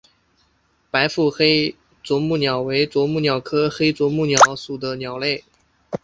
[0.89, 5.43] 白腹黑啄木鸟为啄木鸟科黑啄木鸟属的鸟类。